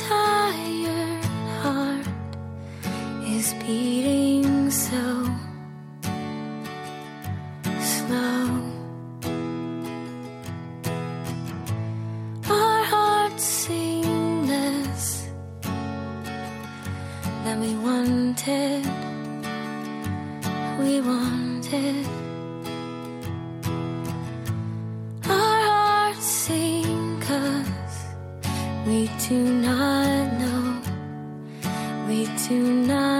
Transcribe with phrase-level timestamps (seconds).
[0.00, 1.24] tired
[1.60, 2.06] heart
[3.26, 5.04] is beating so
[7.78, 8.48] slow.
[12.48, 15.28] Our hearts sing less
[17.44, 18.86] than we wanted.
[20.78, 22.31] We wanted.
[32.42, 33.11] tonight.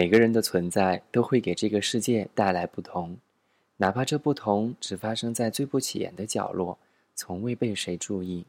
[0.00, 3.18] 每个人的存在都会给这个世界带来不同，
[3.76, 6.78] 哪怕这不同只发生在最不起眼的角落，
[7.14, 8.46] 从未被谁注意。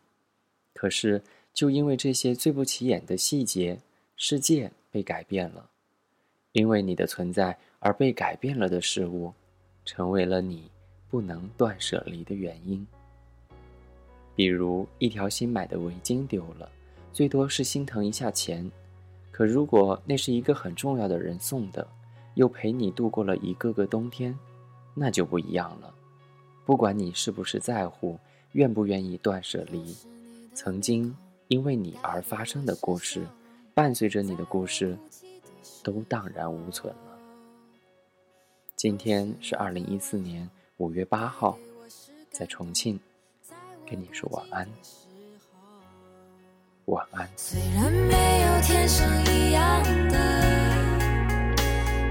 [0.73, 1.21] 可是，
[1.53, 3.77] 就因为这些最不起眼的细节，
[4.15, 5.69] 世界被改变了。
[6.53, 9.33] 因为你的存在而被改变了的事物，
[9.83, 10.71] 成为了你
[11.09, 12.87] 不能断舍离的原因。
[14.37, 16.71] 比如，一条新买的围巾丢了，
[17.11, 18.71] 最多是心疼一下钱。
[19.41, 21.87] 可如果那是一个很重要的人送的，
[22.35, 24.37] 又陪你度过了一个个冬天，
[24.93, 25.91] 那就不一样了。
[26.63, 28.19] 不管你是不是在乎，
[28.51, 29.97] 愿不愿意断舍离，
[30.53, 31.17] 曾经
[31.47, 33.25] 因为你而发生的故事，
[33.73, 34.95] 伴随着你的故事，
[35.81, 37.17] 都荡然无存了。
[38.75, 40.47] 今天是二零一四年
[40.77, 41.57] 五月八号，
[42.29, 42.99] 在重庆，
[43.89, 44.69] 跟你说晚安，
[46.85, 47.27] 晚安。
[47.35, 50.17] 虽然没有天生一样的，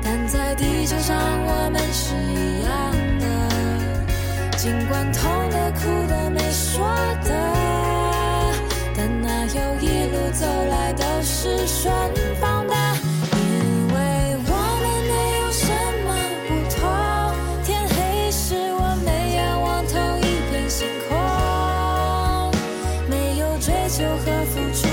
[0.02, 2.70] 但在地球上我们是一样
[3.18, 3.24] 的。
[4.56, 6.86] 尽管痛的、哭的、没说
[7.24, 7.49] 的，
[24.46, 24.89] 求